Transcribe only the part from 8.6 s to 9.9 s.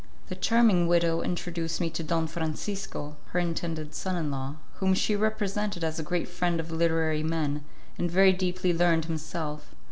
learned himself.